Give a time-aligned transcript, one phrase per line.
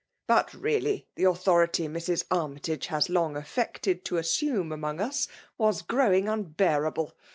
[0.25, 2.25] But teatly the authority Mrs.
[2.31, 5.27] Armytage has long affected to assume among us,
[5.59, 7.13] was growing unbearable.